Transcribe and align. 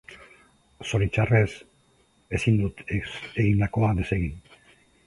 Zoritxarrez, 0.91 1.51
ezin 2.39 2.59
dut 2.63 2.83
egindakoa 2.99 3.97
desegin. 4.03 4.55